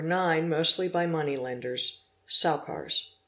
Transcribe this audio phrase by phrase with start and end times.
[0.03, 3.03] 9 mostly by money lenders (Sowcars).